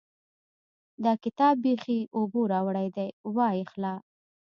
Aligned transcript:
دا 1.03 1.13
کتاب 1.23 1.55
بېخي 1.63 1.99
اوبو 2.17 2.41
راوړی 2.53 2.87
دی؛ 2.95 3.07
وايې 3.35 3.63
خله. 3.71 3.93